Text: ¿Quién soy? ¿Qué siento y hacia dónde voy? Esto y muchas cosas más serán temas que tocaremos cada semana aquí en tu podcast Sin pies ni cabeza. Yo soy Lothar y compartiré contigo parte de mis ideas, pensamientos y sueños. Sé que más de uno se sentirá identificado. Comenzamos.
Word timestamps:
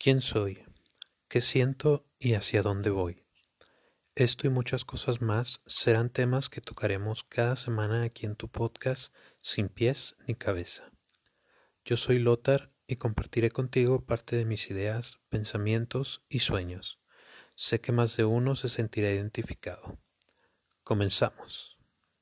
¿Quién 0.00 0.22
soy? 0.22 0.64
¿Qué 1.26 1.40
siento 1.40 2.06
y 2.20 2.34
hacia 2.34 2.62
dónde 2.62 2.90
voy? 2.90 3.24
Esto 4.14 4.46
y 4.46 4.50
muchas 4.50 4.84
cosas 4.84 5.20
más 5.20 5.60
serán 5.66 6.08
temas 6.08 6.48
que 6.48 6.60
tocaremos 6.60 7.24
cada 7.24 7.56
semana 7.56 8.04
aquí 8.04 8.24
en 8.24 8.36
tu 8.36 8.48
podcast 8.48 9.12
Sin 9.42 9.68
pies 9.68 10.14
ni 10.28 10.36
cabeza. 10.36 10.92
Yo 11.84 11.96
soy 11.96 12.20
Lothar 12.20 12.68
y 12.86 12.94
compartiré 12.94 13.50
contigo 13.50 14.06
parte 14.06 14.36
de 14.36 14.44
mis 14.44 14.70
ideas, 14.70 15.18
pensamientos 15.30 16.22
y 16.28 16.38
sueños. 16.38 17.00
Sé 17.56 17.80
que 17.80 17.90
más 17.90 18.16
de 18.16 18.24
uno 18.24 18.54
se 18.54 18.68
sentirá 18.68 19.10
identificado. 19.10 19.98
Comenzamos. 20.84 21.77